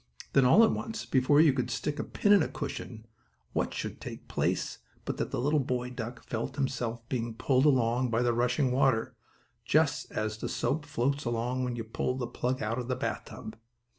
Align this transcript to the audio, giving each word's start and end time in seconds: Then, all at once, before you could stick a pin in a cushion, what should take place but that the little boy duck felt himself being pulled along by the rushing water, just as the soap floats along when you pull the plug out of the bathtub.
Then, 0.33 0.45
all 0.45 0.63
at 0.63 0.71
once, 0.71 1.05
before 1.05 1.39
you 1.41 1.53
could 1.53 1.69
stick 1.69 1.99
a 1.99 2.03
pin 2.03 2.33
in 2.33 2.41
a 2.41 2.47
cushion, 2.47 3.05
what 3.53 3.71
should 3.71 4.01
take 4.01 4.27
place 4.27 4.79
but 5.05 5.17
that 5.17 5.29
the 5.29 5.39
little 5.39 5.59
boy 5.59 5.91
duck 5.91 6.23
felt 6.23 6.55
himself 6.55 7.07
being 7.07 7.35
pulled 7.35 7.65
along 7.65 8.09
by 8.09 8.23
the 8.23 8.33
rushing 8.33 8.71
water, 8.71 9.13
just 9.63 10.11
as 10.11 10.39
the 10.39 10.49
soap 10.49 10.87
floats 10.87 11.23
along 11.23 11.63
when 11.63 11.75
you 11.75 11.83
pull 11.83 12.15
the 12.17 12.25
plug 12.25 12.63
out 12.63 12.79
of 12.79 12.87
the 12.87 12.95
bathtub. 12.95 13.55